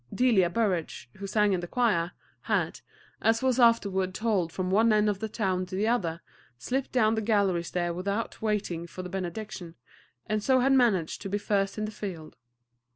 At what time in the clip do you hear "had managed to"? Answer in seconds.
10.59-11.29